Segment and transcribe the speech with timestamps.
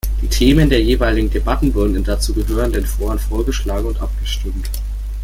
[0.23, 4.67] Die Themen der jeweiligen Debatten wurden in dazugehörenden Foren vorgeschlagen und abgestimmt.